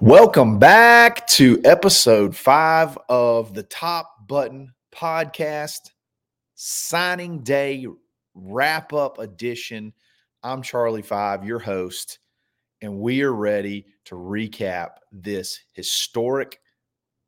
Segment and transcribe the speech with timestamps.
[0.00, 5.90] Welcome back to episode five of the Top Button Podcast,
[6.54, 7.86] signing day
[8.34, 9.92] wrap up edition.
[10.42, 12.18] I'm Charlie Five, your host,
[12.80, 16.60] and we are ready to recap this historic,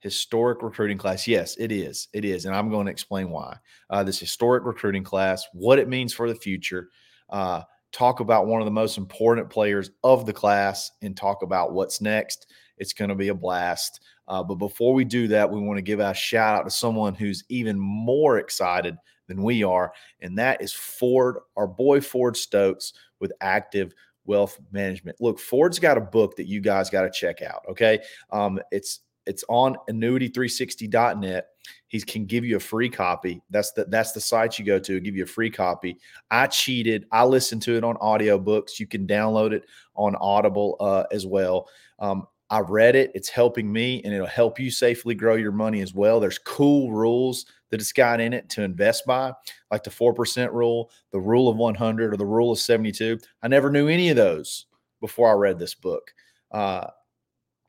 [0.00, 1.28] historic recruiting class.
[1.28, 2.08] Yes, it is.
[2.14, 2.46] It is.
[2.46, 3.58] And I'm going to explain why.
[3.90, 6.88] Uh, this historic recruiting class, what it means for the future.
[7.28, 11.74] Uh, talk about one of the most important players of the class and talk about
[11.74, 12.46] what's next.
[12.78, 14.00] It's going to be a blast.
[14.28, 17.14] Uh, but before we do that, we want to give a shout out to someone
[17.14, 18.96] who's even more excited
[19.28, 25.20] than we are, and that is Ford, our boy Ford Stokes with Active Wealth Management.
[25.20, 27.62] Look, Ford's got a book that you guys got to check out.
[27.68, 28.00] Okay,
[28.30, 31.46] um, it's it's on annuity360.net.
[31.86, 33.40] He can give you a free copy.
[33.50, 35.98] That's the that's the site you go to, give you a free copy.
[36.30, 37.06] I cheated.
[37.12, 38.80] I listened to it on audiobooks.
[38.80, 39.64] You can download it
[39.94, 41.68] on Audible uh, as well.
[41.98, 43.10] Um, I read it.
[43.14, 46.20] It's helping me and it'll help you safely grow your money as well.
[46.20, 49.32] There's cool rules that it's got in it to invest by,
[49.70, 53.18] like the 4% rule, the rule of 100, or the rule of 72.
[53.42, 54.66] I never knew any of those
[55.00, 56.12] before I read this book.
[56.50, 56.88] Uh,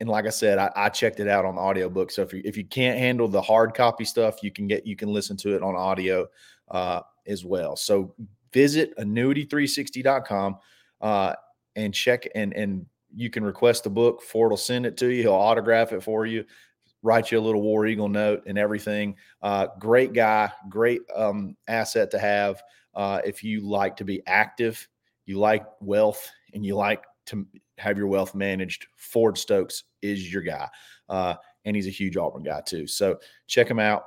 [0.00, 2.10] and like I said, I, I, checked it out on audiobook.
[2.10, 4.96] So if you if you can't handle the hard copy stuff, you can get you
[4.96, 6.26] can listen to it on audio
[6.70, 7.74] uh, as well.
[7.74, 8.14] So
[8.52, 10.58] visit annuity360.com
[11.00, 11.34] uh,
[11.74, 14.22] and check and and you can request the book.
[14.22, 15.22] Ford will send it to you.
[15.22, 16.44] He'll autograph it for you,
[17.02, 19.16] write you a little War Eagle note and everything.
[19.42, 22.62] Uh, great guy, great um, asset to have
[22.94, 24.88] uh, if you like to be active,
[25.26, 27.46] you like wealth, and you like to
[27.78, 28.86] have your wealth managed.
[28.96, 30.68] Ford Stokes is your guy.
[31.08, 31.34] Uh,
[31.64, 32.86] and he's a huge Auburn guy too.
[32.86, 34.04] So check him out.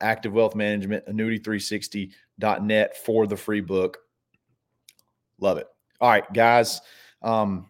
[0.00, 3.98] Active Wealth Management, annuity360.net for the free book.
[5.38, 5.66] Love it.
[6.00, 6.80] All right, guys.
[7.22, 7.69] Um,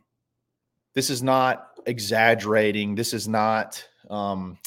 [0.95, 2.95] this is not exaggerating.
[2.95, 4.59] This is not um,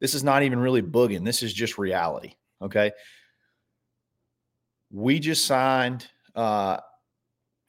[0.00, 1.24] this is not even really booging.
[1.24, 2.34] This is just reality.
[2.60, 2.92] Okay.
[4.90, 6.78] We just signed uh,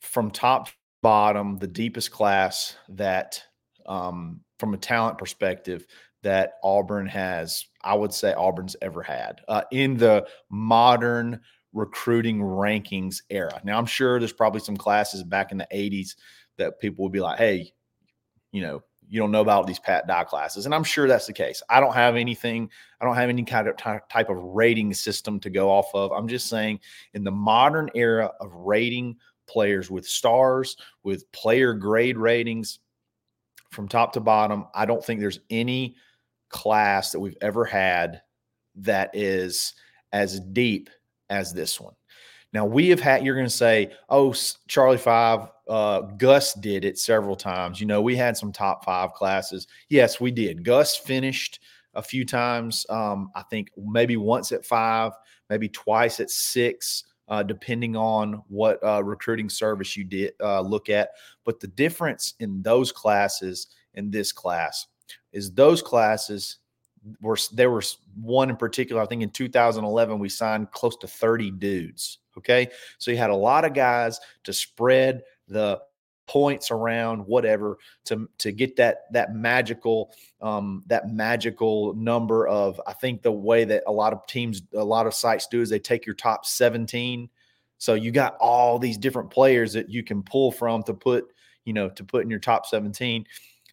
[0.02, 3.42] from top to bottom the deepest class that
[3.86, 5.86] um, from a talent perspective
[6.24, 11.42] that Auburn has, I would say Auburn's ever had uh, in the modern
[11.74, 13.60] recruiting rankings era.
[13.64, 16.16] Now, I'm sure there's probably some classes back in the 80s
[16.58, 17.74] that people would be like, hey,
[18.52, 20.66] you know, you don't know about these Pat Dye classes.
[20.66, 21.62] And I'm sure that's the case.
[21.70, 22.70] I don't have anything,
[23.00, 26.12] I don't have any kind of t- type of rating system to go off of.
[26.12, 26.80] I'm just saying,
[27.14, 32.80] in the modern era of rating players with stars, with player grade ratings
[33.72, 35.96] from top to bottom, I don't think there's any
[36.50, 38.22] class that we've ever had
[38.76, 39.74] that is
[40.12, 40.90] as deep
[41.30, 41.94] as this one.
[42.54, 43.26] Now we have had.
[43.26, 44.34] You're going to say, "Oh,
[44.68, 49.14] Charlie Five, uh, Gus did it several times." You know, we had some top five
[49.14, 49.68] classes.
[49.90, 50.64] Yes, we did.
[50.64, 51.60] Gus finished
[51.96, 52.86] a few times.
[52.90, 55.14] Um, I think maybe once at five,
[55.50, 60.90] maybe twice at six, uh, depending on what uh, recruiting service you did uh, look
[60.90, 61.10] at.
[61.46, 64.88] But the difference in those classes and this class
[65.32, 66.58] is those classes
[67.20, 69.02] were there was one in particular.
[69.02, 72.70] I think in 2011 we signed close to 30 dudes Okay.
[72.98, 75.82] So you had a lot of guys to spread the
[76.28, 82.94] points around whatever to to get that that magical um that magical number of i
[82.94, 85.80] think the way that a lot of teams a lot of sites do is they
[85.80, 87.30] take your top 17
[87.78, 91.26] so you got all these different players that you can pull from to put
[91.66, 93.26] you know to put in your top 17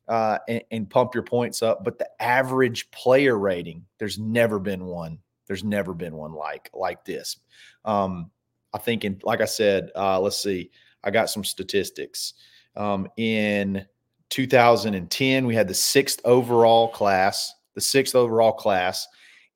[0.09, 4.85] uh, and, and pump your points up but the average player rating there's never been
[4.85, 7.37] one there's never been one like like this
[7.85, 8.29] um
[8.73, 10.71] I think in like I said, uh, let's see,
[11.05, 12.35] I got some statistics.
[12.77, 13.87] Um, in
[14.31, 17.53] 2010, we had the sixth overall class.
[17.75, 19.07] The sixth overall class,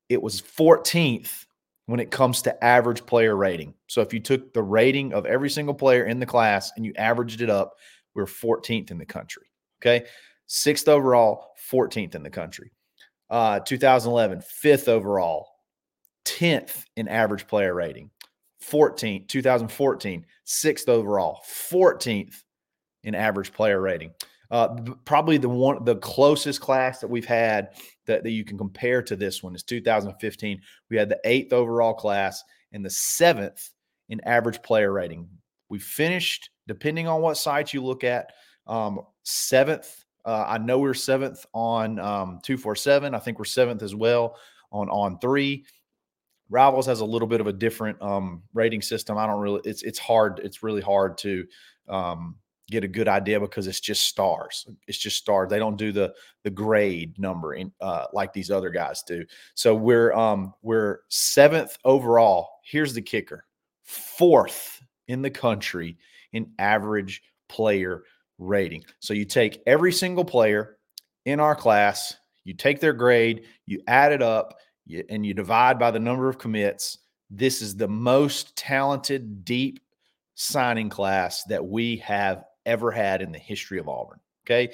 [0.09, 1.45] it was 14th
[1.85, 3.73] when it comes to average player rating.
[3.87, 6.93] So if you took the rating of every single player in the class and you
[6.95, 7.75] averaged it up,
[8.13, 9.43] we we're 14th in the country.
[9.81, 10.05] Okay,
[10.47, 12.71] sixth overall, 14th in the country.
[13.29, 15.47] Uh, 2011, fifth overall,
[16.25, 18.09] 10th in average player rating.
[18.69, 21.41] 14th, 2014, sixth overall,
[21.71, 22.43] 14th
[23.03, 24.11] in average player rating.
[24.51, 24.75] Uh,
[25.05, 27.69] probably the one, the closest class that we've had
[28.05, 30.61] that, that you can compare to this one is 2015.
[30.89, 33.71] We had the eighth overall class and the seventh
[34.09, 35.27] in average player rating.
[35.69, 38.33] We finished, depending on what site you look at,
[38.67, 40.03] um, seventh.
[40.25, 43.15] Uh, I know we're seventh on um, 247.
[43.15, 44.37] I think we're seventh as well
[44.71, 45.65] on on three.
[46.49, 49.17] Rivals has a little bit of a different um, rating system.
[49.17, 49.61] I don't really.
[49.63, 50.39] It's it's hard.
[50.43, 51.45] It's really hard to
[51.89, 52.35] um,
[52.69, 54.67] get a good idea because it's just stars.
[54.87, 55.49] It's just stars.
[55.49, 56.13] They don't do the
[56.43, 59.25] the grade number in, uh, like these other guys do.
[59.55, 62.49] So we're um, we're seventh overall.
[62.63, 63.45] Here's the kicker:
[63.83, 65.97] fourth in the country
[66.33, 68.03] in average player
[68.37, 68.83] rating.
[68.99, 70.77] So you take every single player
[71.25, 74.55] in our class, you take their grade, you add it up,
[75.09, 76.99] and you divide by the number of commits.
[77.29, 79.79] This is the most talented, deep
[80.35, 84.19] signing class that we have ever had in the history of Auburn.
[84.45, 84.73] Okay.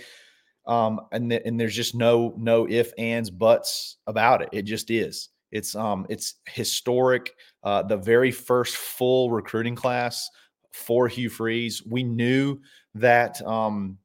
[0.66, 4.50] Um, and, th- and there's just no no if ands buts about it.
[4.52, 5.30] It just is.
[5.52, 7.34] It's um it's historic.
[7.64, 10.30] Uh, the very first full recruiting class
[10.72, 12.60] for Hugh Freeze, we knew
[12.96, 13.98] that um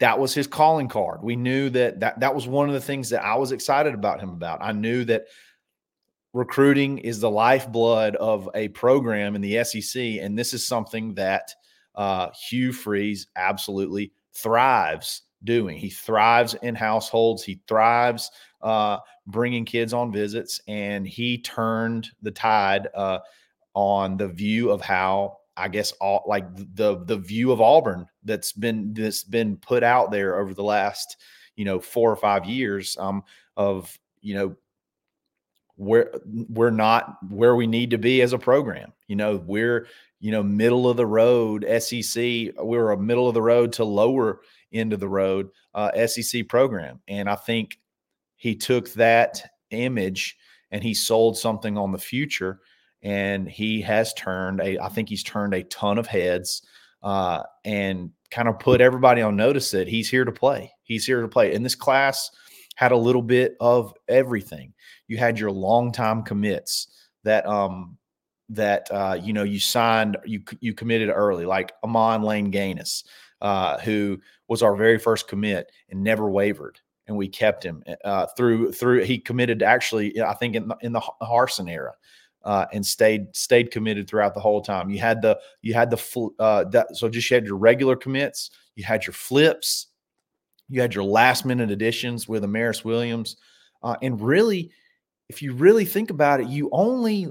[0.00, 1.22] that was his calling card.
[1.22, 4.20] We knew that that that was one of the things that I was excited about
[4.20, 4.58] him about.
[4.62, 5.26] I knew that
[6.32, 11.54] recruiting is the lifeblood of a program in the SEC, and this is something that
[11.94, 15.76] uh, Hugh Freeze absolutely thrives doing.
[15.76, 17.42] He thrives in households.
[17.42, 18.30] He thrives
[18.62, 23.18] uh, bringing kids on visits, and he turned the tide uh,
[23.74, 26.44] on the view of how I guess all like
[26.74, 31.16] the the view of Auburn that's been that's been put out there over the last
[31.56, 33.24] you know four or five years um,
[33.56, 34.56] of you know
[35.76, 38.92] where we're not where we need to be as a program.
[39.06, 39.86] You know, we're
[40.20, 42.52] you know middle of the road SEC.
[42.56, 44.40] We're a middle of the road to lower
[44.72, 47.78] end of the road uh, SEC program, and I think
[48.36, 50.36] he took that image
[50.70, 52.60] and he sold something on the future,
[53.02, 54.78] and he has turned a.
[54.78, 56.62] I think he's turned a ton of heads
[57.02, 60.72] uh, and kind of put everybody on notice that he's here to play.
[60.82, 62.30] He's here to play and this class
[62.78, 64.72] had a little bit of everything.
[65.08, 66.86] You had your longtime commits
[67.24, 67.98] that um
[68.50, 73.04] that uh, you know you signed you you committed early, like Amon Lane Gainus,
[73.40, 74.18] uh, who
[74.48, 79.02] was our very first commit and never wavered, and we kept him uh, through through.
[79.02, 81.94] He committed actually, I think in the, in the Harsin era.
[82.44, 84.90] Uh, and stayed stayed committed throughout the whole time.
[84.90, 88.50] You had the you had the uh, that, so just you had your regular commits,
[88.74, 89.88] you had your flips,
[90.68, 93.36] you had your last minute additions with Amaris Williams.
[93.82, 94.70] Uh, and really,
[95.28, 97.28] if you really think about it, you only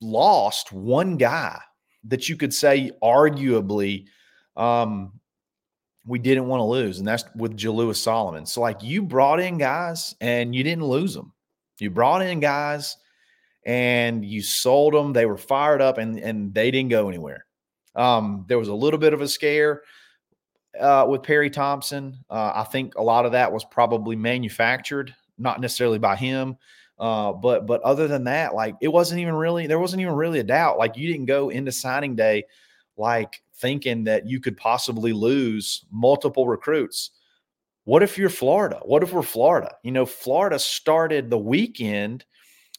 [0.00, 1.58] lost one guy
[2.04, 4.06] that you could say arguably
[4.56, 5.12] um,
[6.06, 8.44] we didn't want to lose, and that's with Jalewis Solomon.
[8.46, 11.32] So, like, you brought in guys and you didn't lose them.
[11.78, 12.96] You brought in guys
[13.66, 15.12] and you sold them.
[15.12, 17.46] They were fired up and, and they didn't go anywhere.
[17.94, 19.82] Um, there was a little bit of a scare
[20.78, 22.18] uh, with Perry Thompson.
[22.28, 26.56] Uh, I think a lot of that was probably manufactured, not necessarily by him.
[26.98, 30.38] Uh, but but other than that, like it wasn't even really there wasn't even really
[30.38, 30.78] a doubt.
[30.78, 32.44] Like you didn't go into signing day
[32.96, 37.10] like thinking that you could possibly lose multiple recruits.
[37.84, 38.80] What if you're Florida?
[38.82, 39.74] What if we're Florida?
[39.82, 42.24] You know, Florida started the weekend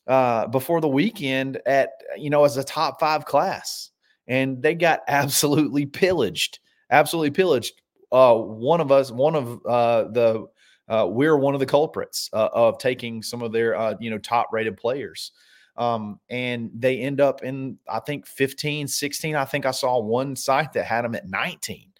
[0.08, 3.92] uh, before the weekend at you know as a top five class,
[4.28, 6.60] and they got absolutely pillaged,
[6.90, 7.82] absolutely pillaged
[8.12, 10.48] uh, one of us, one of uh, the,
[10.88, 14.18] uh, we're one of the culprits uh, of taking some of their, uh, you know,
[14.18, 15.32] top rated players.
[15.78, 19.36] Um, and they end up in, I think 15, 16.
[19.36, 21.92] I think I saw one site that had them at 19.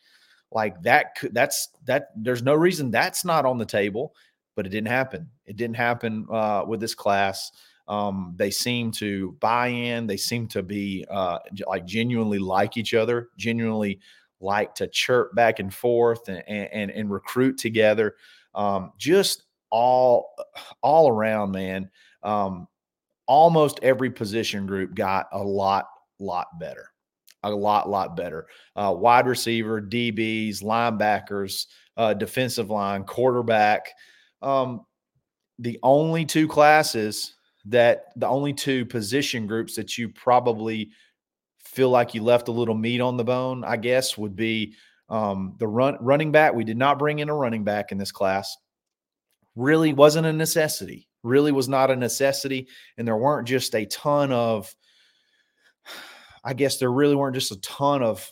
[0.52, 2.12] Like that, could, that's that.
[2.16, 4.16] There's no reason that's not on the table,
[4.56, 5.30] but it didn't happen.
[5.46, 7.52] It didn't happen uh, with this class.
[7.88, 10.08] Um, they seem to buy in.
[10.08, 14.00] They seem to be uh, like genuinely like each other, genuinely
[14.42, 18.16] like to chirp back and forth and and, and recruit together.
[18.54, 20.34] Um, just all
[20.82, 21.90] all around, man.
[22.24, 22.68] Um,
[23.28, 25.88] almost every position group got a lot
[26.20, 26.90] lot better,
[27.44, 28.48] a lot lot better.
[28.76, 33.92] Uh, wide receiver, DBs, linebackers, uh, defensive line, quarterback.
[34.42, 34.86] Um,
[35.60, 40.92] the only two classes that the only two position groups that you probably
[41.60, 44.76] feel like you left a little meat on the bone, I guess, would be
[45.10, 46.54] um, the run running back.
[46.54, 48.56] We did not bring in a running back in this class.
[49.56, 51.08] Really wasn't a necessity.
[51.24, 52.68] Really was not a necessity,
[52.98, 54.74] and there weren't just a ton of.
[56.44, 58.32] I guess there really weren't just a ton of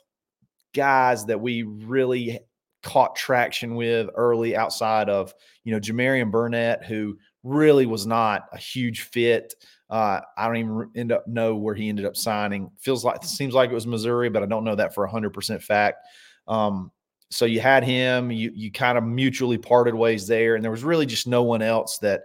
[0.76, 2.40] guys that we really
[2.84, 8.58] caught traction with early outside of you know Jamarian Burnett, who really was not a
[8.58, 9.54] huge fit.
[9.90, 12.72] Uh, I don't even end up know where he ended up signing.
[12.80, 15.62] Feels like seems like it was Missouri, but I don't know that for hundred percent
[15.62, 16.06] fact.
[16.48, 16.92] Um,
[17.30, 18.32] so you had him.
[18.32, 21.62] You you kind of mutually parted ways there, and there was really just no one
[21.62, 22.24] else that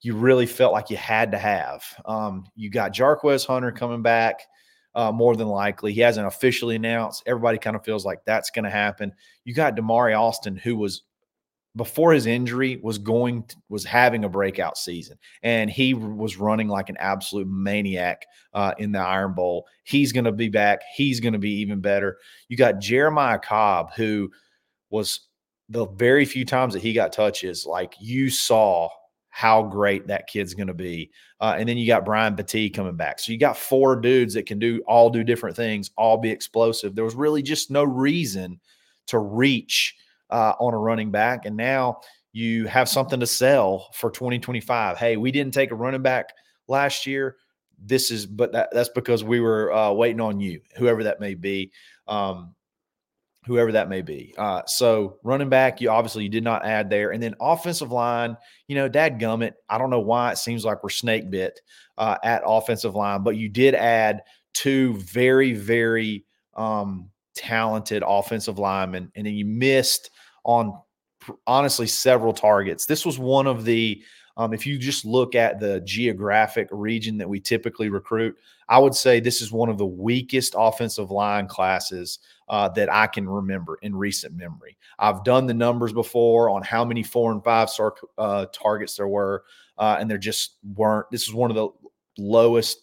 [0.00, 1.82] you really felt like you had to have.
[2.04, 4.40] Um, you got Jarquez Hunter coming back.
[4.94, 5.92] uh, more than likely.
[5.92, 7.22] He hasn't officially announced.
[7.26, 9.12] Everybody kind of feels like that's going to happen.
[9.44, 11.02] You got Damari Alston, who was
[11.76, 16.68] before his injury was going to, was having a breakout season and he was running
[16.68, 21.20] like an absolute maniac uh, in the iron bowl he's going to be back he's
[21.20, 24.30] going to be even better you got jeremiah cobb who
[24.90, 25.20] was
[25.68, 28.88] the very few times that he got touches like you saw
[29.38, 31.12] how great that kid's going to be.
[31.40, 33.20] Uh, and then you got Brian Battie coming back.
[33.20, 36.96] So you got four dudes that can do all do different things, all be explosive.
[36.96, 38.58] There was really just no reason
[39.06, 39.94] to reach
[40.30, 41.46] uh, on a running back.
[41.46, 42.00] And now
[42.32, 44.98] you have something to sell for 2025.
[44.98, 46.32] Hey, we didn't take a running back
[46.66, 47.36] last year.
[47.80, 51.34] This is, but that, that's because we were uh, waiting on you, whoever that may
[51.34, 51.72] be.
[52.06, 52.54] Um,
[53.48, 54.34] whoever that may be.
[54.36, 58.36] Uh, so running back, you obviously you did not add there, and then offensive line.
[58.68, 59.54] You know, Dad Gummit.
[59.68, 61.60] I don't know why it seems like we're snake bit
[61.96, 64.22] uh, at offensive line, but you did add
[64.54, 70.10] two very very um, talented offensive linemen, and then you missed
[70.44, 70.76] on
[71.46, 72.84] honestly several targets.
[72.84, 74.02] This was one of the
[74.36, 78.36] um, if you just look at the geographic region that we typically recruit,
[78.68, 83.08] I would say this is one of the weakest offensive line classes uh, that I
[83.08, 84.78] can remember in recent memory.
[85.00, 89.08] I've done the numbers before on how many four and five star uh, targets there
[89.08, 89.42] were,
[89.76, 91.10] uh, and there just weren't.
[91.10, 91.70] This is one of the
[92.16, 92.82] lowest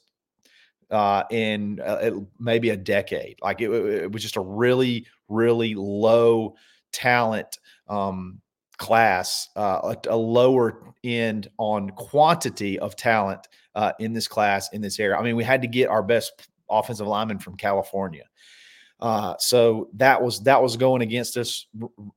[0.91, 3.37] uh, in uh, maybe a decade.
[3.41, 6.55] Like it, it, was just a really, really low
[6.91, 8.41] talent um,
[8.77, 14.81] class, uh, a, a, lower end on quantity of talent uh, in this class in
[14.81, 15.17] this area.
[15.17, 18.23] I mean, we had to get our best offensive lineman from California.
[18.99, 21.67] Uh, so that was that was going against us.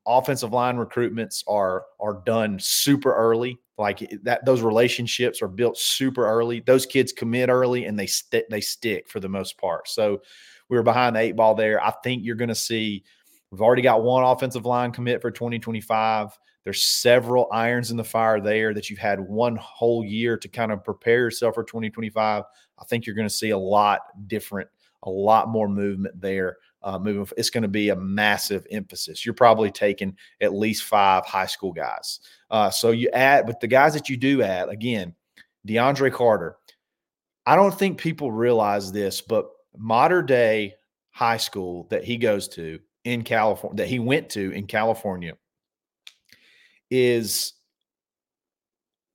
[0.07, 3.59] Offensive line recruitments are are done super early.
[3.79, 6.61] Like that, those relationships are built super early.
[6.61, 9.89] Those kids commit early and they stick they stick for the most part.
[9.89, 10.21] So
[10.69, 11.83] we were behind the eight ball there.
[11.83, 13.05] I think you're going to see.
[13.51, 16.39] We've already got one offensive line commit for 2025.
[16.65, 20.71] There's several irons in the fire there that you've had one whole year to kind
[20.71, 22.43] of prepare yourself for 2025.
[22.79, 24.69] I think you're going to see a lot different,
[25.05, 26.59] a lot more movement there.
[26.83, 29.25] Uh, moving, it's going to be a massive emphasis.
[29.25, 32.21] You're probably taking at least five high school guys.
[32.51, 35.15] Uh, so you add, but the guys that you do add, again,
[35.67, 36.57] DeAndre Carter.
[37.47, 40.75] I don't think people realize this, but Mater Dei
[41.11, 45.35] high school that he goes to in California, that he went to in California,
[46.91, 47.55] is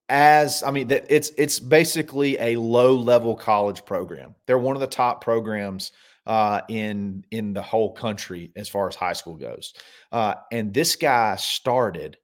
[0.09, 4.35] as I mean that it's it's basically a low level college program.
[4.47, 5.91] They're one of the top programs
[6.25, 9.73] uh, in in the whole country as far as high school goes.
[10.11, 12.17] Uh, and this guy started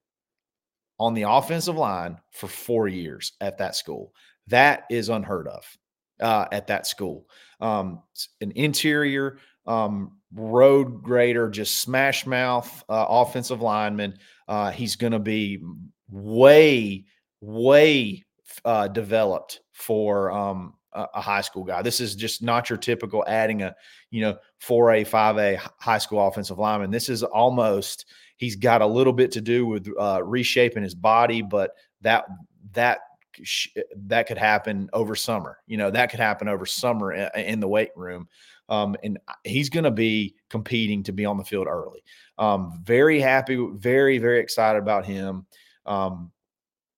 [0.99, 4.13] on the offensive line for four years at that school.
[4.47, 5.77] That is unheard of
[6.19, 7.27] uh, at that school.
[7.59, 8.03] Um,
[8.41, 14.17] an interior um, road grader, just smash mouth uh, offensive lineman.
[14.47, 15.63] Uh, he's going to be
[16.09, 17.05] way,
[17.41, 18.25] way
[18.65, 21.81] uh, developed for um, a, high school guy.
[21.81, 23.75] This is just not your typical adding a,
[24.11, 26.91] you know, 4A, 5A high school offensive lineman.
[26.91, 28.05] This is almost,
[28.39, 32.24] he's got a little bit to do with uh, reshaping his body, but that,
[32.72, 33.00] that,
[34.08, 35.58] that could happen over summer.
[35.67, 38.29] You know, that could happen over summer in the weight room.
[38.69, 42.01] Um, and he's going to be competing to be on the field early.
[42.38, 45.46] Um, very happy, very, very excited about him.
[45.86, 46.31] Um,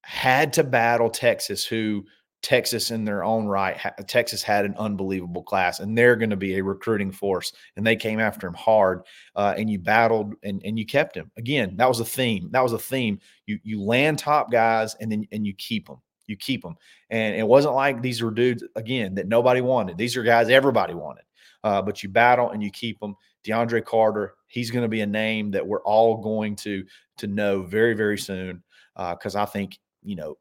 [0.04, 2.06] had to battle Texas, who
[2.42, 6.58] Texas in their own right, Texas had an unbelievable class, and they're going to be
[6.58, 7.54] a recruiting force.
[7.76, 9.04] And they came after him hard,
[9.36, 11.32] uh, and you battled and and you kept him.
[11.38, 12.50] Again, that was a theme.
[12.52, 13.20] That was a theme.
[13.46, 16.02] You you land top guys, and then and you keep them.
[16.28, 16.76] You keep them.
[17.10, 19.98] And it wasn't like these were dudes again that nobody wanted.
[19.98, 21.24] These are guys everybody wanted
[21.64, 23.16] uh, but you battle and you keep them.
[23.46, 26.84] DeAndre Carter, he's going to be a name that we're all going to
[27.18, 28.64] to know very very soon
[28.96, 30.38] because uh, I think you know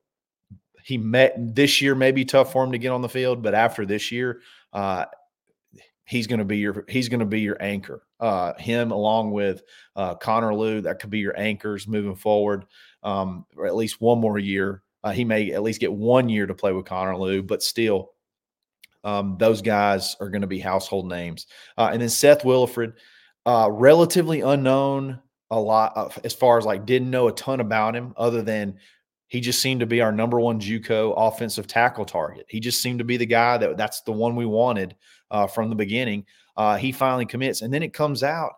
[0.85, 3.55] he met this year may be tough for him to get on the field, but
[3.55, 4.41] after this year,
[4.73, 5.07] uh,
[6.05, 8.03] he's going to be your he's going to be your anchor.
[8.19, 9.63] Uh, him along with
[9.97, 12.67] uh, Connor Lew, that could be your anchors moving forward,
[13.03, 14.83] um, or at least one more year.
[15.03, 18.11] Uh, he may at least get one year to play with Connor Lew, but still,
[19.05, 21.47] um, those guys are going to be household names.
[21.79, 22.95] Uh, and then Seth Williford,
[23.47, 25.21] uh, relatively unknown
[25.51, 28.79] a lot of, as far as like didn't know a ton about him other than
[29.31, 32.45] he just seemed to be our number one JUCO offensive tackle target.
[32.49, 34.95] He just seemed to be the guy that that's the one we wanted
[35.31, 36.27] uh, from the beginning.
[36.57, 38.53] Uh, he finally commits, and then it comes out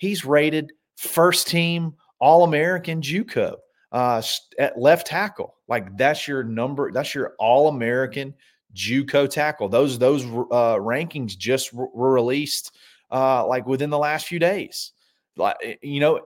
[0.00, 3.54] he's rated first team All American JUCO
[3.92, 4.22] uh,
[4.58, 5.54] at left tackle.
[5.68, 6.90] Like that's your number.
[6.90, 8.34] That's your All American
[8.74, 9.68] JUCO tackle.
[9.68, 12.74] Those those uh, rankings just were released
[13.12, 14.92] uh, like within the last few days.
[15.36, 16.20] Like you know,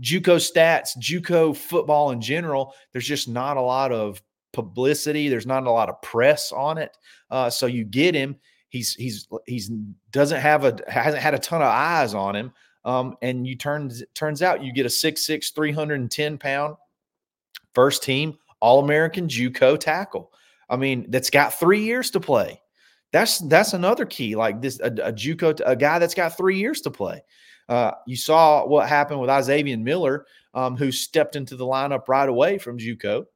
[0.00, 2.74] JUCO stats, JUCO football in general.
[2.92, 5.28] There's just not a lot of publicity.
[5.28, 6.96] There's not a lot of press on it.
[7.30, 8.36] Uh, so you get him.
[8.68, 9.70] He's he's he's
[10.10, 12.52] doesn't have a hasn't had a ton of eyes on him.
[12.84, 16.76] Um, and you turns turns out you get a 6'6", 310 pound
[17.74, 20.32] first team All American JUCO tackle.
[20.68, 22.60] I mean, that's got three years to play.
[23.12, 24.36] That's that's another key.
[24.36, 27.22] Like this, a, a JUCO, a guy that's got three years to play.
[27.68, 32.28] Uh, you saw what happened with Izavion Miller, um, who stepped into the lineup right
[32.28, 33.26] away from JUCO.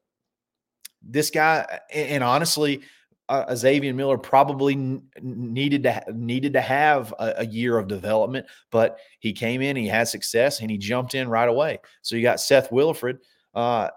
[1.02, 2.82] This guy, and honestly,
[3.28, 7.88] uh, Izavion Miller probably n- needed to ha- needed to have a, a, year of
[7.88, 11.78] development, but he came in, he had success, and he jumped in right away.
[12.02, 13.18] So you got Seth Williford.
[13.54, 13.88] Uh,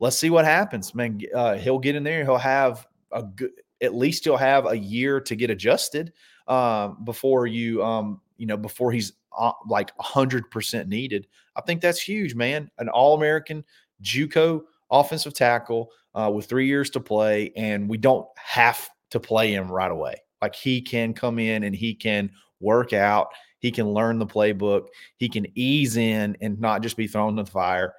[0.00, 1.20] let's see what happens, man.
[1.34, 2.24] Uh, he'll get in there.
[2.24, 3.52] He'll have a good.
[3.80, 6.12] At least he'll have a year to get adjusted
[6.46, 11.26] um, before you, um, you know, before he's uh, like hundred percent needed.
[11.56, 12.70] I think that's huge, man.
[12.78, 13.64] An All American
[14.02, 19.52] JUCO offensive tackle uh, with three years to play, and we don't have to play
[19.52, 20.16] him right away.
[20.40, 23.28] Like he can come in and he can work out.
[23.58, 24.88] He can learn the playbook.
[25.16, 27.94] He can ease in and not just be thrown to the fire.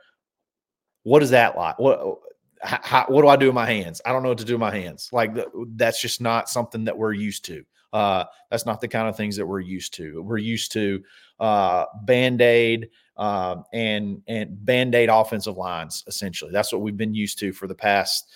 [1.04, 1.80] What is that like?
[1.80, 2.18] What
[2.62, 4.02] how, what do I do with my hands?
[4.06, 5.10] I don't know what to do with my hands.
[5.12, 5.32] Like
[5.76, 7.64] that's just not something that we're used to.
[7.94, 10.22] Uh, that's not the kind of things that we're used to.
[10.24, 11.04] We're used to
[11.40, 16.04] uh, band aid uh, and and band aid offensive lines.
[16.08, 18.34] Essentially, that's what we've been used to for the past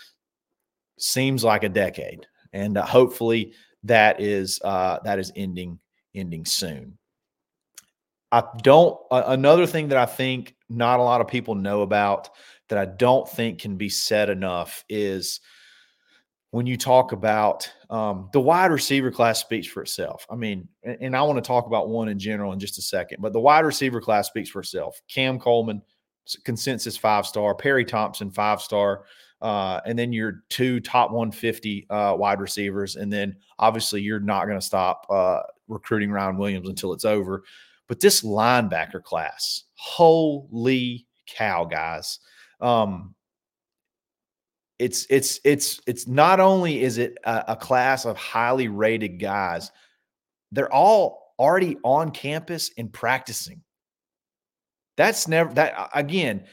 [1.00, 5.80] seems like a decade, and uh, hopefully that is uh, that is ending
[6.14, 6.98] ending soon.
[8.32, 9.00] I don't.
[9.10, 12.30] another thing that I think not a lot of people know about
[12.70, 15.40] that I don't think can be said enough is
[16.52, 20.26] when you talk about um, the wide receiver class speaks for itself.
[20.30, 22.82] I mean, and, and I want to talk about one in general in just a
[22.82, 25.02] second, but the wide receiver class speaks for itself.
[25.10, 25.82] Cam Coleman,
[26.44, 29.04] consensus five star, Perry Thompson, five star,
[29.42, 32.96] uh, and then your two top 150 uh, wide receivers.
[32.96, 37.44] And then obviously you're not going to stop uh, recruiting Ryan Williams until it's over.
[37.88, 42.20] But this linebacker class, holy cow, guys.
[42.60, 43.14] Um,
[44.80, 49.72] it's it's it's it's not only is it a, a, class of highly rated guys,
[50.52, 53.62] they're all already on campus and practicing.
[54.96, 56.46] That's never that again.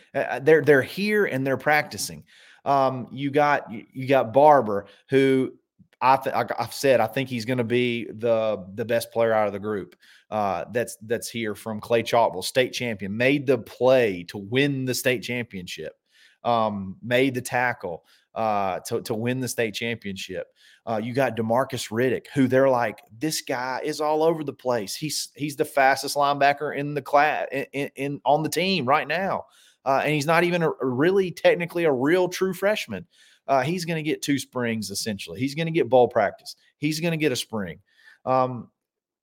[0.43, 2.25] They're they're here and they're practicing.
[2.65, 5.53] Um, you got you got Barber, who
[6.01, 9.47] I th- I've said I think he's going to be the the best player out
[9.47, 9.97] of the group.
[10.31, 14.95] Uh, that's that's here from Clay Chalkville, state champion, made the play to win the
[14.95, 15.95] state championship
[16.45, 18.05] um, made the tackle
[18.35, 20.49] uh, to, to win the state championship.
[20.87, 24.95] Uh, you got Demarcus Riddick, who they're like, this guy is all over the place.
[24.95, 29.09] He's he's the fastest linebacker in the class in, in, in on the team right
[29.09, 29.47] now,
[29.87, 33.07] uh, and he's not even a, really technically a real true freshman.
[33.47, 35.39] Uh, he's going to get two springs essentially.
[35.39, 36.57] He's going to get ball practice.
[36.79, 37.79] He's going to get a spring,
[38.27, 38.69] um,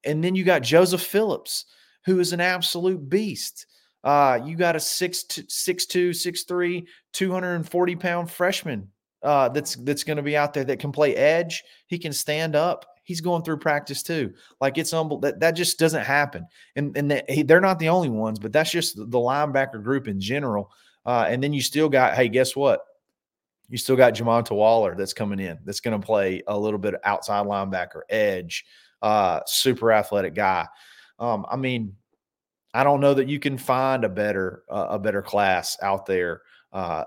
[0.04, 1.66] and then you got Joseph Phillips,
[2.06, 3.68] who is an absolute beast.
[4.04, 8.88] Uh, you got a six two, six two, six three, 240 pound freshman
[9.24, 11.64] uh, that's that's going to be out there that can play edge.
[11.88, 12.86] He can stand up.
[13.04, 14.34] He's going through practice too.
[14.60, 16.46] Like it's humble that that just doesn't happen.
[16.76, 20.72] And and they're not the only ones, but that's just the linebacker group in general.
[21.06, 22.82] Uh, and then you still got hey, guess what?
[23.70, 25.58] You still got Jamonta Waller that's coming in.
[25.64, 28.66] That's going to play a little bit of outside linebacker, edge,
[29.02, 30.68] uh, super athletic guy.
[31.20, 31.96] Um, I mean,
[32.74, 36.42] I don't know that you can find a better uh, a better class out there
[36.72, 37.06] uh,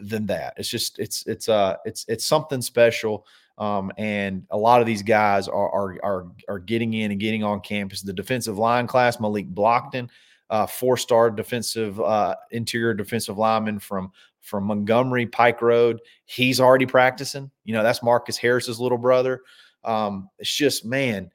[0.00, 0.54] than that.
[0.56, 3.26] It's just it's it's uh it's it's something special.
[3.58, 7.42] Um, and a lot of these guys are, are are are getting in and getting
[7.42, 8.02] on campus.
[8.02, 10.08] The defensive line class, Malik Blockton,
[10.48, 16.00] uh, four-star defensive uh, interior defensive lineman from from Montgomery Pike Road.
[16.24, 17.50] He's already practicing.
[17.64, 19.42] You know, that's Marcus Harris's little brother.
[19.84, 21.30] Um, it's just man,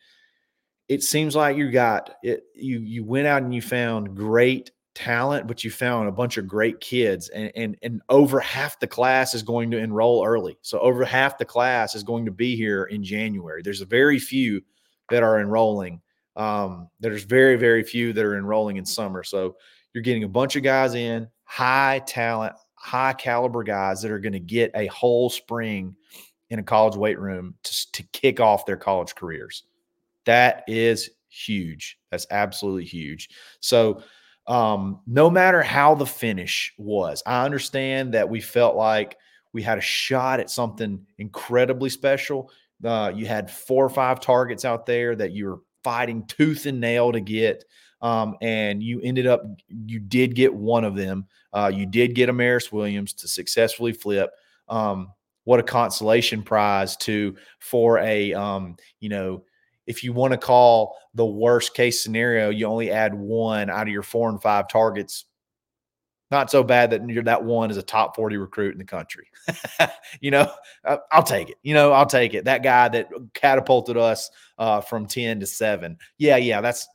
[0.94, 2.44] it seems like you got it.
[2.56, 6.48] You you went out and you found great talent, but you found a bunch of
[6.48, 10.58] great kids, and and and over half the class is going to enroll early.
[10.62, 13.62] So over half the class is going to be here in January.
[13.64, 14.62] There's a very few
[15.10, 16.02] that are enrolling.
[16.36, 19.24] Um, there's very very few that are enrolling in summer.
[19.24, 19.56] So
[19.94, 24.34] you're getting a bunch of guys in, high talent, high caliber guys that are going
[24.34, 25.96] to get a whole spring
[26.50, 29.64] in a college weight room to, to kick off their college careers.
[30.26, 31.98] That is huge.
[32.12, 33.30] That's absolutely huge.
[33.60, 34.02] So
[34.48, 39.18] um, no matter how the finish was, I understand that we felt like
[39.54, 42.52] we had a shot at something incredibly special.
[42.84, 46.80] Uh, you had four or five targets out there that you were fighting tooth and
[46.80, 47.64] nail to get.
[48.02, 51.26] Um, and you ended up, you did get one of them.
[51.54, 54.32] Uh, you did get Amaris Williams to successfully flip.
[54.68, 55.14] Um,
[55.46, 59.44] what a consolation prize to for a um, you know
[59.88, 63.94] if you want to call the worst case scenario you only add one out of
[63.94, 65.26] your four and five targets
[66.32, 69.28] not so bad that you're that one is a top 40 recruit in the country.
[70.22, 70.52] You know
[71.12, 72.46] i'll take it you know i'll take it.
[72.46, 76.88] That guy that catapulted us uh, from 10 to 7 yeah yeah that's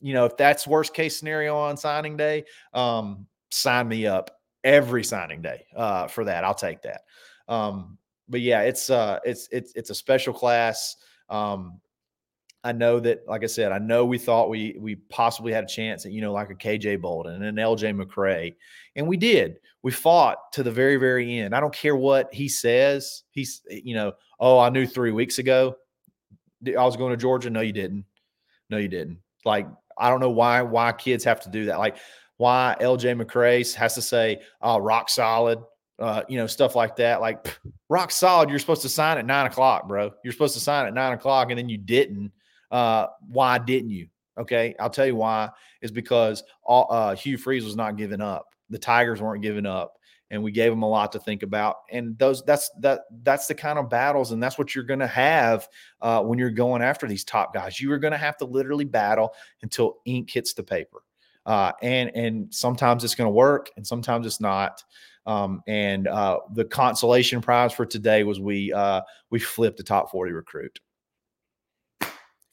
[0.00, 4.30] you know if that's worst case scenario on signing day um, sign me up
[4.64, 6.42] every signing day uh, for that.
[6.42, 7.02] I'll take that.
[7.46, 10.96] Um, but yeah, it's uh, it's it's it's a special class.
[11.28, 11.80] Um,
[12.64, 15.68] I know that, like I said, I know we thought we we possibly had a
[15.68, 18.54] chance at you know like a KJ Bolden and an LJ McCray,
[18.96, 19.58] and we did.
[19.82, 21.54] We fought to the very very end.
[21.54, 23.24] I don't care what he says.
[23.30, 25.76] He's you know, oh, I knew three weeks ago
[26.66, 27.50] I was going to Georgia.
[27.50, 28.06] No, you didn't.
[28.70, 29.18] No, you didn't.
[29.44, 31.78] Like I don't know why why kids have to do that.
[31.78, 31.98] Like
[32.38, 35.58] why LJ McCray has to say, "Oh, rock solid."
[35.98, 37.20] uh, you know, stuff like that.
[37.20, 40.12] Like rock solid, you're supposed to sign at nine o'clock, bro.
[40.22, 42.32] You're supposed to sign at nine o'clock, and then you didn't.
[42.74, 44.08] Uh, why didn't you?
[44.36, 45.48] Okay, I'll tell you why.
[45.80, 48.48] Is because all, uh, Hugh Freeze was not giving up.
[48.68, 49.94] The Tigers weren't giving up,
[50.32, 51.76] and we gave them a lot to think about.
[51.92, 55.06] And those that's that that's the kind of battles, and that's what you're going to
[55.06, 55.68] have
[56.02, 57.80] uh, when you're going after these top guys.
[57.80, 61.02] You are going to have to literally battle until ink hits the paper.
[61.46, 64.82] Uh, and and sometimes it's going to work, and sometimes it's not.
[65.26, 70.10] Um, and uh, the consolation prize for today was we uh, we flipped a top
[70.10, 70.80] 40 recruit.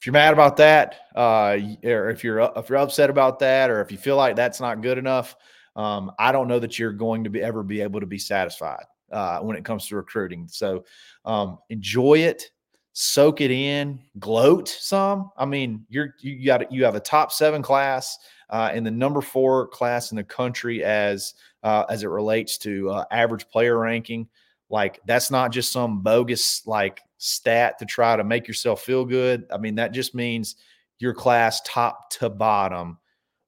[0.02, 3.80] If you're mad about that, uh, or if you're if you're upset about that, or
[3.80, 5.36] if you feel like that's not good enough,
[5.76, 8.82] um, I don't know that you're going to be ever be able to be satisfied
[9.12, 10.48] uh, when it comes to recruiting.
[10.50, 10.84] So
[11.24, 12.50] um, enjoy it,
[12.94, 15.30] soak it in, gloat some.
[15.36, 18.18] I mean, you're you got you have a top seven class
[18.50, 22.90] uh, in the number four class in the country as uh, as it relates to
[22.90, 24.28] uh, average player ranking.
[24.68, 29.44] Like that's not just some bogus like stat to try to make yourself feel good.
[29.52, 30.56] I mean that just means
[30.98, 32.98] your class top to bottom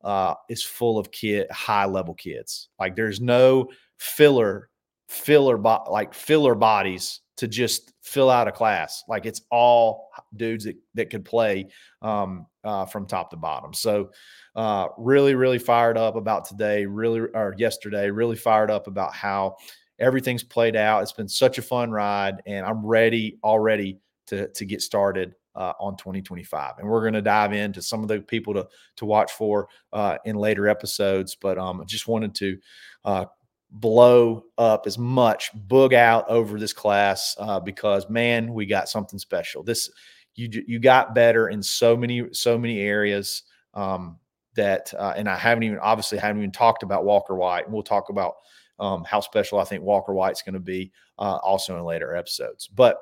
[0.04, 2.68] uh, is full of kid high level kids.
[2.78, 4.70] Like there's no filler
[5.08, 9.02] filler bo- like filler bodies to just fill out a class.
[9.08, 11.66] Like it's all dudes that, that could play
[12.00, 13.74] um, uh, from top to bottom.
[13.74, 14.10] So
[14.54, 19.56] uh, really, really fired up about today, really, or yesterday, really fired up about how
[19.98, 21.02] everything's played out.
[21.02, 25.72] It's been such a fun ride, and I'm ready already to, to get started uh,
[25.78, 26.74] on 2025.
[26.78, 30.18] And we're going to dive into some of the people to, to watch for uh,
[30.24, 31.36] in later episodes.
[31.40, 32.58] But um, I just wanted to
[33.04, 33.24] uh,
[33.70, 39.18] blow up as much, boog out over this class uh, because, man, we got something
[39.18, 39.62] special.
[39.62, 39.90] This,
[40.34, 43.42] you, you got better in so many, so many areas.
[43.74, 44.18] Um,
[44.56, 47.64] that, uh, and I haven't even obviously haven't even talked about Walker White.
[47.64, 48.34] And we'll talk about
[48.78, 52.68] um, how special I think Walker White's going to be uh, also in later episodes.
[52.68, 52.98] But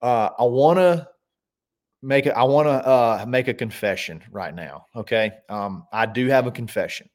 [0.00, 1.08] uh, I want to
[2.02, 2.30] make it.
[2.30, 4.86] I want to uh, make a confession right now.
[4.96, 7.08] Okay, um, I do have a confession.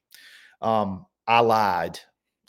[0.62, 2.00] Um, I lied.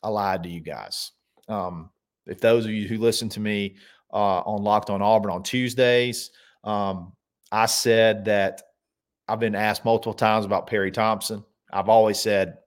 [0.01, 1.11] I lied to you guys.
[1.47, 1.89] Um,
[2.25, 3.75] if those of you who listen to me
[4.13, 6.31] uh, on Locked on Auburn on Tuesdays,
[6.63, 7.13] um,
[7.51, 8.61] I said that
[9.27, 11.43] I've been asked multiple times about Perry Thompson.
[11.71, 12.57] I've always said,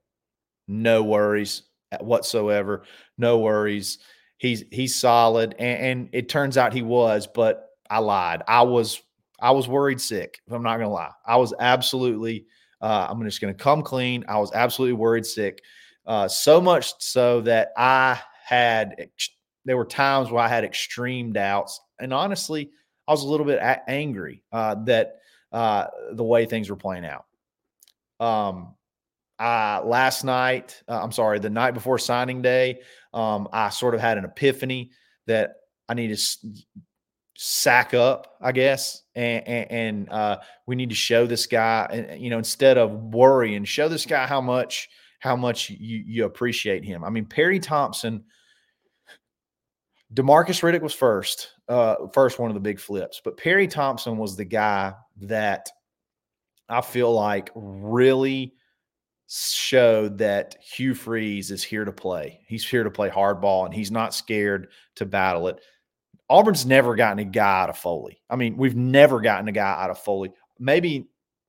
[0.69, 1.63] no worries
[2.01, 2.85] whatsoever.
[3.19, 3.99] No worries.
[4.39, 5.55] He's he's solid.
[5.59, 8.43] And, and it turns out he was, but I lied.
[8.49, 9.03] I was
[9.41, 11.13] I was worried sick, I'm not gonna lie.
[11.27, 12.47] I was absolutely
[12.81, 14.25] uh, I'm just gonna come clean.
[14.29, 15.61] I was absolutely worried sick.
[16.07, 19.09] Uh, so much so that I had
[19.65, 21.81] there were times where I had extreme doubts.
[22.01, 22.71] And honestly,
[23.07, 25.17] I was a little bit a- angry uh, that
[25.53, 27.27] uh, the way things were playing out.
[28.21, 28.75] Um,
[29.43, 32.81] I, last night, uh, I'm sorry, the night before signing day,
[33.13, 34.93] um, I sort of had an epiphany
[35.27, 35.55] that
[35.89, 36.47] I need to s-
[37.37, 42.31] sack up, I guess, and, and, and uh, we need to show this guy, you
[42.31, 47.05] know, instead of worrying, show this guy how much how much you, you appreciate him.
[47.05, 48.25] I mean, Perry Thompson.
[50.15, 54.37] Demarcus Riddick was first, uh, first one of the big flips, but Perry Thompson was
[54.37, 55.69] the guy that
[56.69, 58.55] I feel like really
[59.35, 62.41] showed that Hugh Freeze is here to play.
[62.47, 65.61] He's here to play hardball and he's not scared to battle it.
[66.29, 68.21] Auburn's never gotten a guy out of Foley.
[68.29, 70.33] I mean, we've never gotten a guy out of Foley.
[70.59, 71.09] Maybe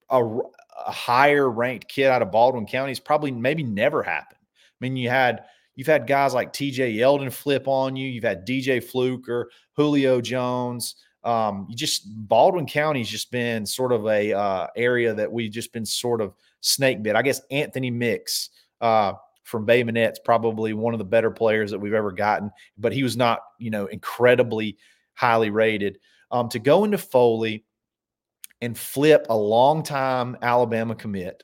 [0.10, 4.40] a, a higher ranked kid out of Baldwin County is probably maybe never happened.
[4.42, 5.44] I mean, you had
[5.76, 8.08] You've had guys like TJ Yeldon flip on you.
[8.08, 10.96] You've had DJ Fluker, Julio Jones.
[11.24, 15.74] Um, you just Baldwin County's just been sort of a uh, area that we've just
[15.74, 17.16] been sort of snake bit.
[17.16, 18.50] I guess Anthony Mix
[18.82, 22.94] uh, from Bay Minette's probably one of the better players that we've ever gotten, but
[22.94, 24.78] he was not, you know, incredibly
[25.14, 26.00] highly rated.
[26.32, 27.66] Um, to go into Foley
[28.62, 31.44] and flip a long time Alabama commit,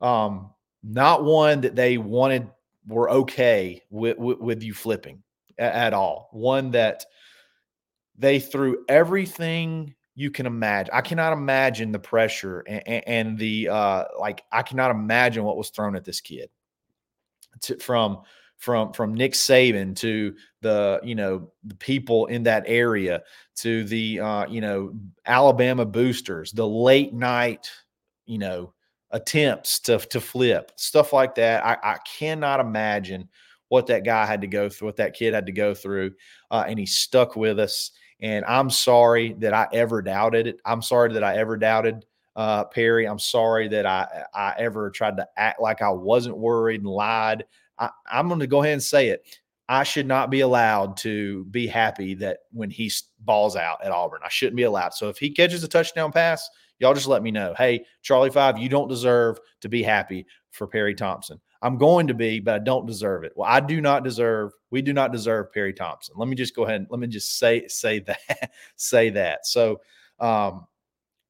[0.00, 0.50] um,
[0.82, 2.48] not one that they wanted
[2.86, 5.22] were okay with, with, with you flipping
[5.58, 6.30] at, at all.
[6.32, 7.04] One that
[8.16, 10.92] they threw everything you can imagine.
[10.92, 14.42] I cannot imagine the pressure and, and the uh, like.
[14.50, 16.50] I cannot imagine what was thrown at this kid
[17.60, 18.22] to, from
[18.56, 23.22] from from Nick Saban to the you know the people in that area
[23.58, 24.92] to the uh, you know
[25.24, 27.70] Alabama boosters, the late night
[28.26, 28.72] you know
[29.12, 31.64] attempts to to flip stuff like that.
[31.64, 33.28] I, I cannot imagine
[33.68, 36.14] what that guy had to go through, what that kid had to go through,
[36.50, 37.92] uh, and he stuck with us.
[38.20, 40.60] And I'm sorry that I ever doubted it.
[40.64, 42.04] I'm sorry that I ever doubted
[42.38, 43.06] uh, Perry.
[43.06, 47.44] I'm sorry that I I ever tried to act like I wasn't worried and lied.
[47.78, 49.38] I, I'm going to go ahead and say it.
[49.68, 54.20] I should not be allowed to be happy that when he balls out at Auburn.
[54.24, 54.94] I shouldn't be allowed.
[54.94, 57.54] So if he catches a touchdown pass, y'all just let me know.
[57.58, 61.40] Hey, Charlie Five, you don't deserve to be happy for Perry Thompson.
[61.60, 63.32] I'm going to be, but I don't deserve it.
[63.34, 64.52] Well, I do not deserve.
[64.70, 66.14] We do not deserve Perry Thompson.
[66.16, 69.46] Let me just go ahead and let me just say say that say that.
[69.46, 69.80] So
[70.20, 70.66] um,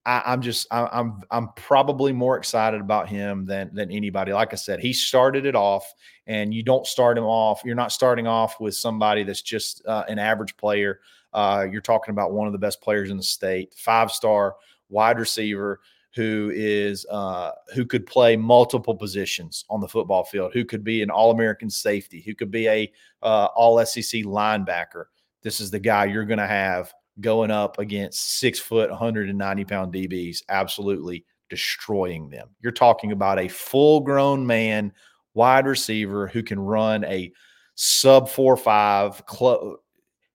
[0.04, 4.32] I, am just I, I'm I'm probably more excited about him than than anybody.
[4.32, 5.90] Like I said, he started it off,
[6.26, 7.62] and you don't start him off.
[7.64, 11.00] You're not starting off with somebody that's just uh, an average player.
[11.32, 14.56] Uh, you're talking about one of the best players in the state, five star
[14.88, 15.80] wide receiver
[16.14, 21.03] who is uh, who could play multiple positions on the football field, who could be
[21.03, 22.92] an All American safety, who could be a
[23.23, 25.05] uh, All SEC linebacker.
[25.42, 29.92] This is the guy you're going to have going up against six foot, 190 pound
[29.92, 32.49] DBs, absolutely destroying them.
[32.61, 34.92] You're talking about a full grown man,
[35.35, 37.33] wide receiver who can run a
[37.75, 39.23] sub four five.
[39.29, 39.79] Cl-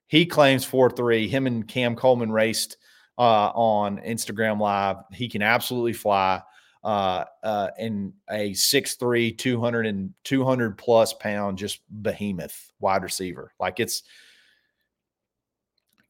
[0.06, 1.28] he claims four three.
[1.28, 2.76] Him and Cam Coleman raced
[3.18, 4.96] uh, on Instagram Live.
[5.12, 6.42] He can absolutely fly.
[6.82, 13.54] Uh, uh, in a 6'3, 200 and 200 plus pound, just behemoth wide receiver.
[13.58, 14.02] Like it's,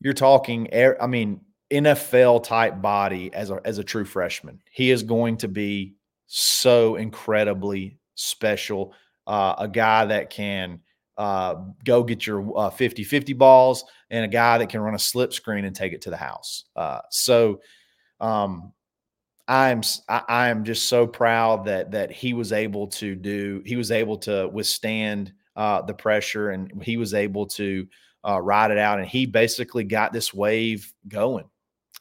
[0.00, 0.68] you're talking,
[1.00, 4.60] I mean, NFL type body as a, as a true freshman.
[4.72, 5.94] He is going to be
[6.26, 8.94] so incredibly special.
[9.28, 10.80] Uh, a guy that can
[11.16, 14.94] uh, go get your 50 uh, 50 50 balls and a guy that can run
[14.94, 16.64] a slip screen and take it to the house.
[16.74, 17.60] Uh, so,
[18.20, 18.72] um,
[19.46, 23.90] I'm I, am just so proud that that he was able to do he was
[23.90, 27.86] able to withstand uh, the pressure and he was able to
[28.26, 28.98] uh, ride it out.
[28.98, 31.44] And he basically got this wave going.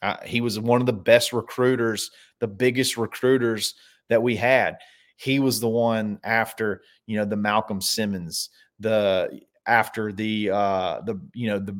[0.02, 3.74] Uh, he was one of the best recruiters, the biggest recruiters
[4.08, 4.78] that we had.
[5.16, 11.20] He was the one after, you know, the Malcolm Simmons, the after the uh the
[11.32, 11.78] you know the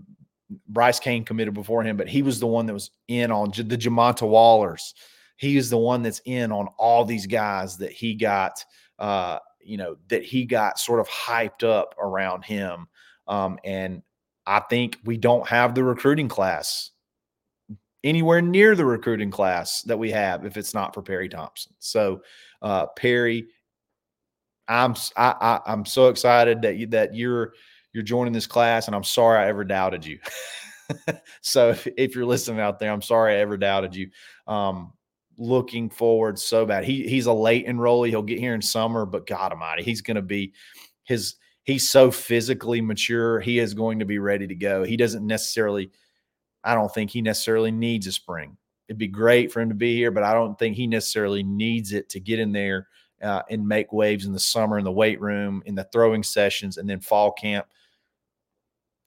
[0.69, 3.79] Bryce Cain committed before him, but he was the one that was in on the
[3.79, 4.95] Jamonta Wallers.
[5.37, 8.65] He is the one that's in on all these guys that he got,
[8.99, 12.87] uh, you know, that he got sort of hyped up around him.
[13.27, 14.03] Um, and
[14.47, 16.91] I think we don't have the recruiting class
[18.05, 21.73] anywhere near the recruiting class that we have if it's not for Perry Thompson.
[21.79, 22.23] So
[22.63, 23.49] uh, Perry,
[24.69, 27.53] I'm I, I, am so excited that you that you're
[27.93, 30.19] you're joining this class, and I'm sorry I ever doubted you.
[31.43, 34.11] so if, if, you're listening out there, I'm sorry I ever doubted you.
[34.47, 34.93] Um,
[35.39, 36.85] looking forward so bad.
[36.85, 38.09] He he's a late enrollee.
[38.09, 40.53] He'll get here in summer, but God Almighty, he's going to be
[41.05, 43.41] his he's so physically mature.
[43.41, 44.85] He is going to be ready to go.
[44.85, 45.91] He doesn't necessarily,
[46.63, 48.57] I don't think he necessarily needs a spring.
[48.89, 51.93] It'd be great for him to be here, but I don't think he necessarily needs
[51.93, 52.89] it to get in there
[53.25, 56.77] uh, and make waves in the summer in the weight room, in the throwing sessions,
[56.77, 57.67] and then fall camp.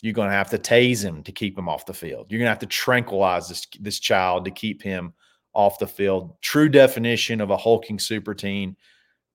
[0.02, 2.28] You're going to have to tase him to keep him off the field.
[2.30, 5.14] You're going to have to tranquilize this this child to keep him
[5.54, 6.36] off the field.
[6.42, 8.76] True definition of a hulking super teen.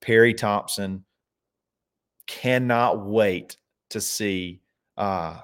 [0.01, 1.05] Perry Thompson
[2.27, 3.57] cannot wait
[3.91, 4.61] to see
[4.97, 5.41] uh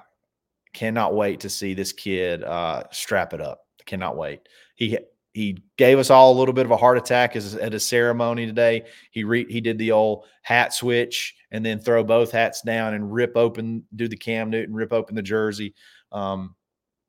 [0.73, 3.65] cannot wait to see this kid uh strap it up.
[3.85, 4.47] Cannot wait.
[4.75, 4.97] He
[5.33, 8.45] he gave us all a little bit of a heart attack as, at a ceremony
[8.45, 8.85] today.
[9.11, 13.13] He re, he did the old hat switch and then throw both hats down and
[13.13, 15.75] rip open, do the Cam Newton, rip open the jersey.
[16.11, 16.55] Um,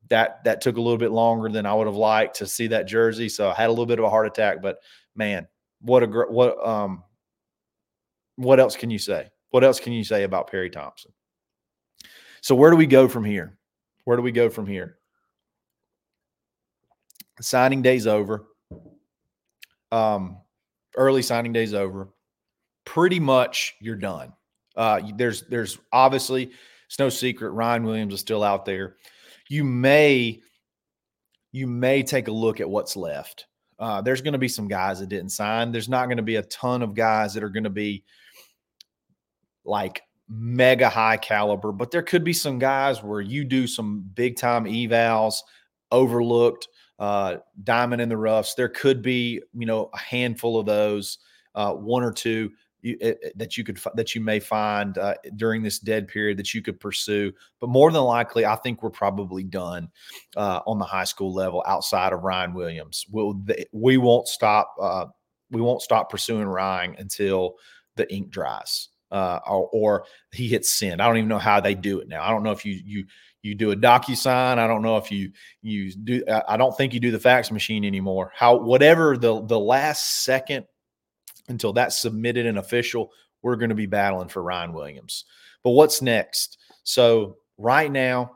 [0.08, 2.86] that that took a little bit longer than I would have liked to see that
[2.86, 3.28] jersey.
[3.28, 4.78] So I had a little bit of a heart attack, but
[5.14, 5.46] man,
[5.80, 7.04] what a what um
[8.36, 9.30] what else can you say?
[9.50, 11.12] What else can you say about Perry Thompson?
[12.42, 13.56] So where do we go from here?
[14.04, 14.98] Where do we go from here?
[17.40, 18.46] Signing day's over.
[19.92, 20.38] Um,
[20.96, 22.10] early signing day's over.
[22.84, 24.32] Pretty much you're done.
[24.76, 26.50] Uh, there's there's obviously
[26.86, 28.96] it's no secret Ryan Williams is still out there.
[29.48, 30.40] You may
[31.52, 33.46] you may take a look at what's left.
[33.78, 35.72] Uh, there's going to be some guys that didn't sign.
[35.72, 38.04] There's not going to be a ton of guys that are going to be
[39.64, 44.36] like mega high caliber, but there could be some guys where you do some big
[44.36, 45.36] time evals,
[45.90, 46.68] overlooked,
[47.00, 48.54] uh, diamond in the roughs.
[48.54, 51.18] There could be, you know, a handful of those,
[51.54, 54.96] uh, one or two you, it, eh, eh, that you could that you may find
[54.98, 57.32] uh, during this dead period that you could pursue.
[57.60, 59.88] But more than likely, I think we're probably done
[60.36, 63.06] uh, on the high school level outside of Ryan Williams.
[63.10, 63.40] We'll,
[63.72, 64.74] we won't stop.
[64.80, 65.06] Uh,
[65.50, 67.56] we won't stop pursuing Ryan until
[67.96, 71.02] the ink dries uh, or, or, he hits send.
[71.02, 72.22] I don't even know how they do it now.
[72.22, 73.04] I don't know if you you
[73.42, 74.58] you do a docu sign.
[74.58, 76.22] I don't know if you you do.
[76.48, 78.32] I don't think you do the fax machine anymore.
[78.34, 80.66] How whatever the the last second
[81.48, 83.10] until that's submitted and official,
[83.42, 85.24] we're going to be battling for Ryan Williams.
[85.64, 86.58] But what's next?
[86.84, 88.32] So right now,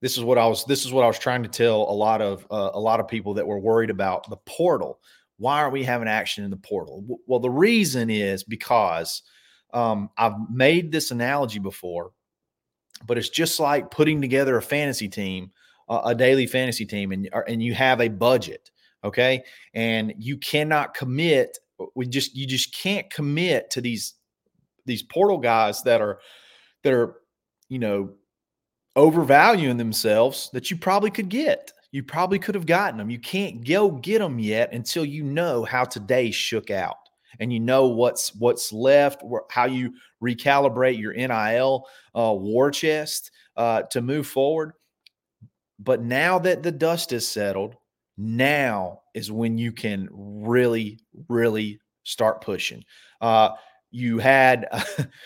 [0.00, 2.22] this is what I was this is what I was trying to tell a lot
[2.22, 4.98] of uh, a lot of people that were worried about the portal
[5.38, 7.04] why aren't we having action in the portal?
[7.26, 9.22] Well, the reason is because
[9.72, 12.10] um, I've made this analogy before,
[13.06, 15.50] but it's just like putting together a fantasy team,
[15.88, 18.70] a daily fantasy team, and and you have a budget,
[19.04, 19.42] okay,
[19.74, 21.58] and you cannot commit.
[21.94, 24.14] We just you just can't commit to these
[24.84, 26.18] these portal guys that are
[26.82, 27.16] that are
[27.68, 28.10] you know
[28.96, 33.10] overvaluing themselves that you probably could get you probably could have gotten them.
[33.10, 37.07] You can't go get them yet until you know how today shook out
[37.40, 41.86] and you know what's what's left, how you recalibrate your NIL
[42.16, 44.72] uh, war chest uh, to move forward.
[45.78, 47.76] But now that the dust is settled,
[48.16, 52.84] now is when you can really, really start pushing.
[53.20, 53.50] Uh,
[53.90, 54.66] you had,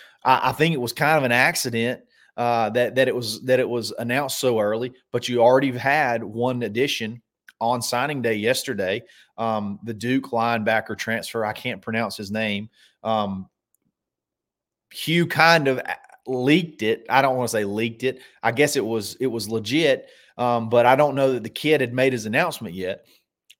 [0.25, 2.01] I think it was kind of an accident
[2.37, 6.23] uh, that that it was that it was announced so early, but you already had
[6.23, 7.21] one addition
[7.63, 9.03] on signing day yesterday.
[9.37, 12.69] Um, the Duke linebacker transfer, I can't pronounce his name.
[13.03, 13.49] Um,
[14.91, 15.93] Hugh kind of uh,
[16.27, 17.05] leaked it.
[17.09, 18.21] I don't want to say leaked it.
[18.43, 21.81] I guess it was it was legit, um, but I don't know that the kid
[21.81, 23.05] had made his announcement yet.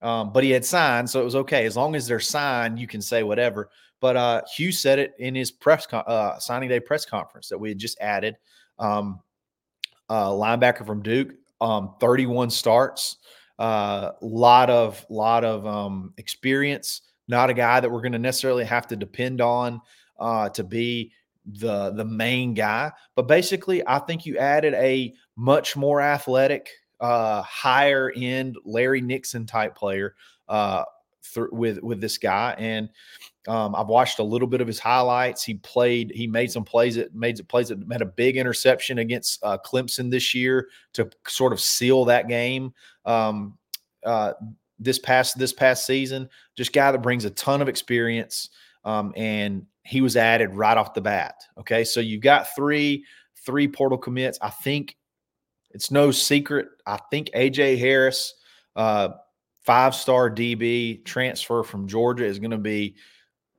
[0.02, 2.78] Um, but he had signed, so it was okay as long as they're signed.
[2.78, 3.70] You can say whatever.
[4.02, 7.58] But uh, Hugh said it in his press con- uh, signing day press conference that
[7.58, 8.36] we had just added
[8.78, 9.22] um,
[10.10, 17.02] uh, linebacker from Duke, um, 31 starts, a uh, lot of lot of um, experience.
[17.28, 19.82] Not a guy that we're going to necessarily have to depend on
[20.20, 21.12] uh, to be
[21.46, 27.42] the the main guy, but basically, I think you added a much more athletic, uh,
[27.44, 30.16] higher end Larry Nixon type player
[30.48, 30.84] uh,
[31.34, 32.90] th- with with this guy, and
[33.48, 35.44] um, I've watched a little bit of his highlights.
[35.44, 39.00] He played, he made some plays that made some plays that had a big interception
[39.00, 42.74] against uh, Clemson this year to sort of seal that game.
[43.06, 43.58] Um,
[44.06, 44.34] uh,
[44.80, 48.50] this past this past season, just guy that brings a ton of experience,
[48.86, 51.36] um, and he was added right off the bat.
[51.58, 53.06] Okay, so you've got three
[53.46, 54.40] three portal commits.
[54.42, 54.96] I think
[55.72, 56.68] it's no secret.
[56.86, 58.36] I think AJ Harris,
[58.76, 59.10] uh,
[59.64, 62.96] five star DB transfer from Georgia, is going to be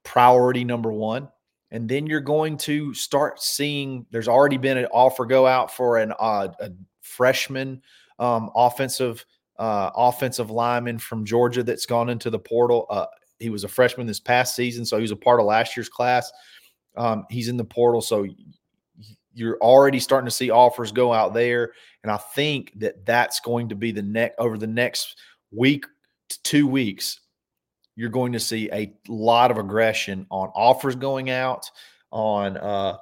[0.02, 1.28] priority number one.
[1.70, 5.98] And then you're going to start seeing there's already been an offer go out for
[5.98, 7.82] an uh, a freshman
[8.18, 9.24] um, offensive
[9.58, 12.86] uh, offensive lineman from Georgia that's gone into the portal.
[12.90, 13.06] Uh,
[13.38, 15.88] he was a freshman this past season, so he was a part of last year's
[15.88, 16.30] class.
[16.96, 18.26] Um, he's in the portal, so
[19.32, 23.68] you're already starting to see offers go out there, and I think that that's going
[23.70, 25.16] to be the next over the next
[25.50, 25.86] week
[26.42, 27.20] two weeks
[27.96, 31.70] you're going to see a lot of aggression on offers going out,
[32.10, 32.96] on uh,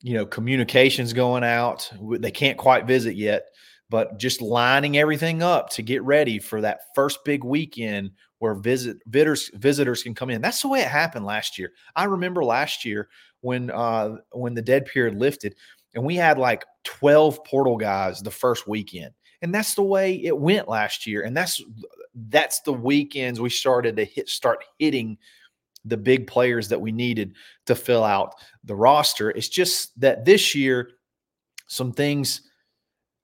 [0.00, 1.90] you know communications going out.
[2.00, 3.46] They can't quite visit yet,
[3.90, 8.98] but just lining everything up to get ready for that first big weekend where visit
[9.06, 10.40] visitors visitors can come in.
[10.40, 11.72] That's the way it happened last year.
[11.94, 13.08] I remember last year
[13.40, 15.54] when uh, when the dead period lifted,
[15.94, 19.12] and we had like 12 portal guys the first weekend.
[19.42, 21.22] And that's the way it went last year.
[21.22, 21.62] And that's
[22.14, 25.18] that's the weekends we started to hit start hitting
[25.84, 27.34] the big players that we needed
[27.66, 28.34] to fill out
[28.64, 29.30] the roster.
[29.30, 30.90] It's just that this year,
[31.66, 32.42] some things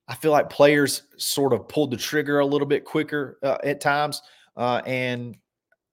[0.09, 3.81] I feel like players sort of pulled the trigger a little bit quicker uh, at
[3.81, 4.21] times,
[4.57, 5.37] uh, and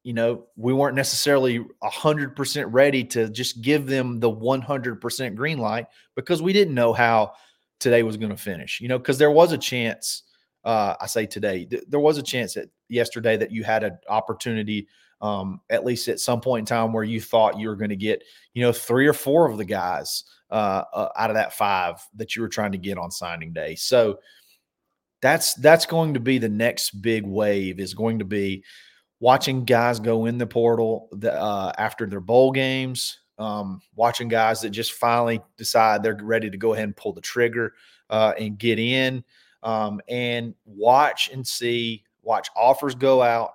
[0.03, 5.85] you know, we weren't necessarily 100% ready to just give them the 100% green light
[6.15, 7.33] because we didn't know how
[7.81, 10.23] today was going to finish, you know, because there was a chance.
[10.67, 13.97] Uh, I say today, th- there was a chance that yesterday that you had an
[14.09, 14.89] opportunity,
[15.21, 17.95] um, at least at some point in time, where you thought you were going to
[17.95, 18.21] get,
[18.53, 22.35] you know, three or four of the guys uh, uh, out of that five that
[22.35, 23.75] you were trying to get on signing day.
[23.75, 24.19] So
[25.21, 27.79] that's that's going to be the next big wave.
[27.79, 28.61] Is going to be
[29.21, 34.61] watching guys go in the portal the, uh, after their bowl games, um, watching guys
[34.61, 37.73] that just finally decide they're ready to go ahead and pull the trigger
[38.09, 39.23] uh, and get in,
[39.67, 43.51] um, and watch and see, watch offers go out,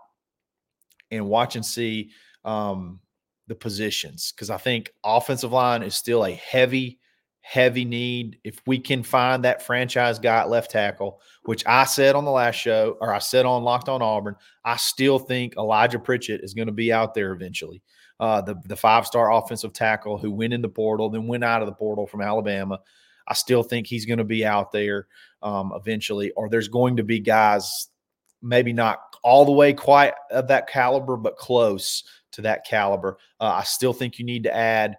[1.10, 2.10] and watch and see
[2.44, 3.00] um,
[3.46, 6.98] the positions because I think offensive line is still a heavy
[7.40, 8.38] heavy need.
[8.44, 12.30] If we can find that franchise guy at left tackle, which I said on the
[12.30, 14.36] last show, or I said on Locked on Auburn,
[14.66, 17.82] I still think Elijah Pritchett is going to be out there eventually.
[18.20, 21.62] Uh, the the five star offensive tackle who went in the portal, then went out
[21.62, 22.78] of the portal from Alabama.
[23.26, 25.06] I still think he's going to be out there
[25.42, 27.88] um, eventually, or there's going to be guys,
[28.40, 33.18] maybe not all the way quite of that caliber, but close to that caliber.
[33.40, 34.96] Uh, I still think you need to add.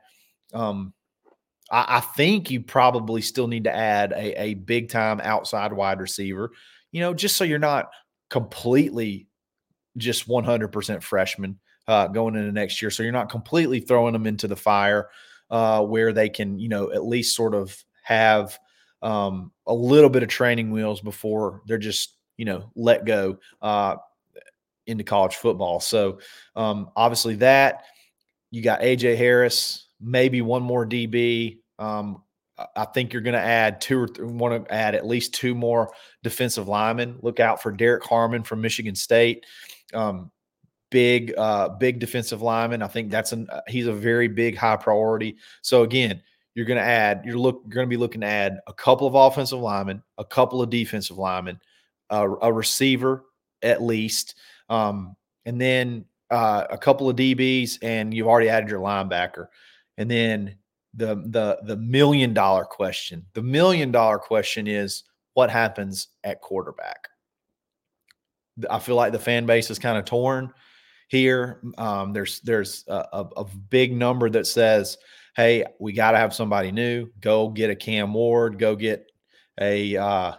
[0.53, 0.93] Um,
[1.71, 5.99] I, I think you probably still need to add a, a big time outside wide
[5.99, 6.51] receiver,
[6.91, 7.89] you know, just so you're not
[8.30, 9.28] completely
[9.97, 12.91] just 100% freshman uh, going into next year.
[12.91, 15.09] So you're not completely throwing them into the fire
[15.49, 18.58] uh, where they can, you know, at least sort of have
[19.01, 23.95] um, a little bit of training wheels before they're just, you know, let go uh,
[24.88, 25.80] into college football.
[25.80, 26.20] So
[26.56, 27.84] um, obviously that
[28.54, 31.58] you got AJ Harris, maybe one more DB.
[31.80, 32.22] Um,
[32.76, 35.56] I think you're going to add two or th- want to add at least two
[35.56, 35.91] more
[36.22, 37.18] defensive linemen.
[37.24, 39.47] Look out for Derek Harmon from Michigan State.
[39.91, 40.30] Um,
[40.91, 42.84] big, uh, big defensive lineman.
[42.84, 45.38] I think that's an uh, he's a very big high priority.
[45.64, 46.22] So again,
[46.56, 49.08] you're going to add you're look you're going to be looking to add a couple
[49.08, 51.60] of offensive linemen, a couple of defensive linemen,
[52.10, 53.26] uh, a receiver
[53.62, 54.36] at least,
[54.70, 59.47] um, and then uh, a couple of DBs, and you've already added your linebacker,
[59.97, 60.58] and then
[60.93, 63.26] the the the million dollar question.
[63.34, 67.10] The million dollar question is what happens at quarterback.
[68.70, 70.54] I feel like the fan base is kind of torn
[71.08, 71.62] here.
[71.78, 74.97] Um, there's there's a, a, a, big number that says,
[75.36, 77.08] "Hey, we got to have somebody new.
[77.20, 78.60] Go get a Cam Ward.
[78.60, 79.12] Go get
[79.60, 80.34] a uh,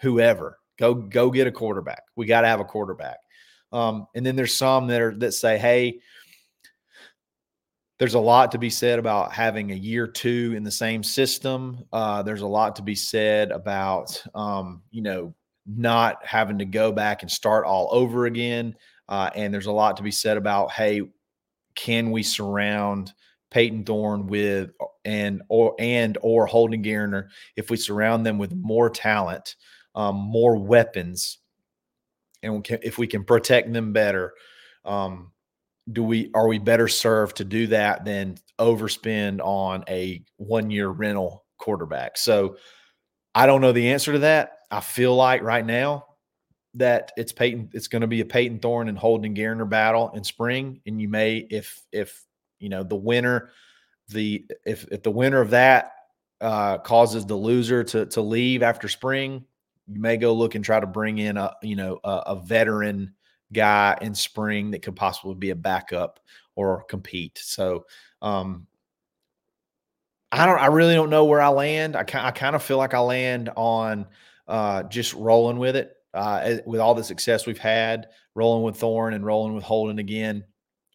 [0.00, 0.58] whoever.
[0.78, 2.02] Go go get a quarterback.
[2.16, 3.18] We got to have a quarterback."
[3.72, 6.00] Um, and then there's some that are that say, "Hey,
[7.98, 11.84] there's a lot to be said about having a year two in the same system.
[11.92, 15.34] Uh, there's a lot to be said about, um, you know,
[15.66, 18.74] not having to go back and start all over again.
[19.08, 21.02] Uh, and there's a lot to be said about, hey,
[21.74, 23.12] can we surround
[23.50, 24.70] Payton Thorne with
[25.04, 29.56] and or and or Holden Geriner if we surround them with more talent,
[29.94, 31.38] um, more weapons,
[32.42, 34.34] and we can, if we can protect them better,
[34.84, 35.32] um,
[35.90, 40.88] do we are we better served to do that than overspend on a one year
[40.88, 42.18] rental quarterback?
[42.18, 42.56] So
[43.34, 44.58] I don't know the answer to that.
[44.70, 46.04] I feel like right now
[46.74, 50.22] that it's Payton, it's going to be a Payton Thorne and Holden Geriner battle in
[50.22, 50.80] spring.
[50.86, 52.24] And you may, if if
[52.58, 53.50] you know the winner,
[54.08, 55.92] the if if the winner of that
[56.40, 59.44] uh, causes the loser to to leave after spring,
[59.86, 63.14] you may go look and try to bring in a you know a, a veteran
[63.52, 66.20] guy in spring that could possibly be a backup
[66.54, 67.38] or compete.
[67.42, 67.86] So
[68.20, 68.66] um,
[70.32, 70.58] I don't.
[70.58, 71.96] I really don't know where I land.
[71.96, 74.06] I, I kind of feel like I land on
[74.46, 79.14] uh, just rolling with it uh, with all the success we've had, rolling with Thorne
[79.14, 80.44] and rolling with Holden again,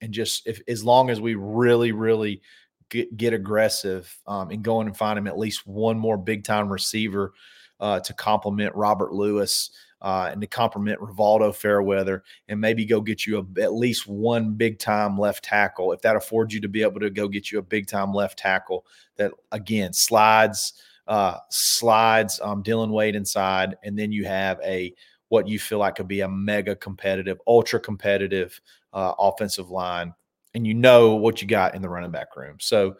[0.03, 2.41] and just if as long as we really, really
[2.89, 6.69] get, get aggressive um, and going and find him at least one more big time
[6.69, 7.33] receiver
[7.79, 13.25] uh, to complement Robert Lewis uh, and to complement Rivaldo Fairweather and maybe go get
[13.25, 15.93] you a, at least one big time left tackle.
[15.93, 18.37] If that affords you to be able to go get you a big time left
[18.37, 18.85] tackle
[19.15, 20.73] that again slides,
[21.07, 24.93] uh, slides um, Dillon Wade inside, and then you have a
[25.29, 28.61] what you feel like could be a mega competitive, ultra competitive
[28.93, 30.13] uh, offensive line,
[30.53, 32.57] and you know what you got in the running back room.
[32.59, 32.95] So,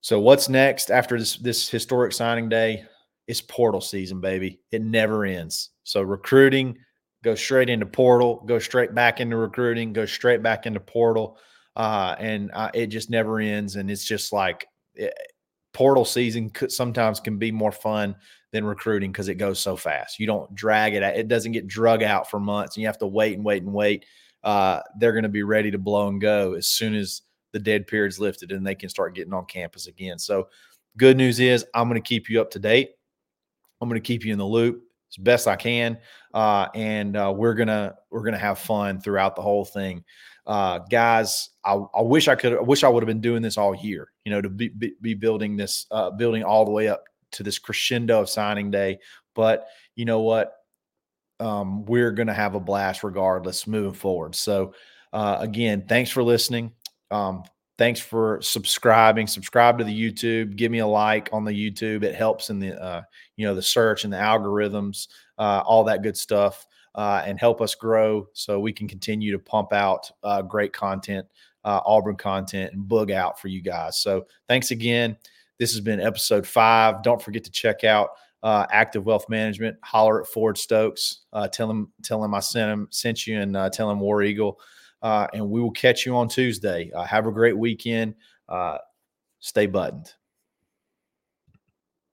[0.00, 2.84] so what's next after this this historic signing day?
[3.26, 4.60] It's portal season, baby.
[4.70, 5.70] It never ends.
[5.82, 6.78] So recruiting,
[7.24, 11.38] go straight into portal, go straight back into recruiting, go straight back into portal,
[11.74, 13.76] uh, and uh, it just never ends.
[13.76, 15.22] And it's just like it, eh,
[15.72, 18.14] portal season could, sometimes can be more fun
[18.52, 20.18] than recruiting because it goes so fast.
[20.18, 22.98] You don't drag it out; it doesn't get drug out for months, and you have
[22.98, 24.06] to wait and wait and wait.
[24.46, 27.22] Uh, they're going to be ready to blow and go as soon as
[27.52, 30.18] the dead period's lifted and they can start getting on campus again.
[30.18, 30.48] So,
[30.96, 32.92] good news is I'm going to keep you up to date.
[33.80, 35.98] I'm going to keep you in the loop as best I can,
[36.32, 40.04] uh, and uh, we're gonna we're gonna have fun throughout the whole thing.
[40.46, 42.52] Uh, guys, I, I, wish I could.
[42.54, 44.12] I wish I would have been doing this all year.
[44.24, 47.42] You know, to be, be, be building this, uh, building all the way up to
[47.42, 48.98] this crescendo of signing day.
[49.34, 49.66] But
[49.96, 50.52] you know what?
[51.40, 54.34] Um, we're going to have a blast regardless moving forward.
[54.34, 54.74] So,
[55.12, 56.72] uh, again, thanks for listening.
[57.10, 57.44] Um,
[57.78, 59.26] thanks for subscribing.
[59.26, 60.56] Subscribe to the YouTube.
[60.56, 62.02] Give me a like on the YouTube.
[62.02, 63.02] It helps in the uh,
[63.36, 65.08] you know the search and the algorithms,
[65.38, 69.38] uh, all that good stuff, uh, and help us grow so we can continue to
[69.38, 71.26] pump out uh, great content,
[71.64, 73.98] uh, Auburn content, and bug out for you guys.
[73.98, 75.16] So thanks again.
[75.58, 77.02] This has been episode five.
[77.02, 78.10] Don't forget to check out
[78.42, 79.76] uh, Active Wealth Management.
[79.82, 81.22] Holler at Ford Stokes.
[81.52, 84.58] tell him tell him I sent him sent you, and tell him War Eagle.
[85.02, 86.90] Uh, and we will catch you on Tuesday.
[86.94, 88.14] Uh, have a great weekend.
[88.48, 88.78] Uh,
[89.40, 90.12] stay buttoned.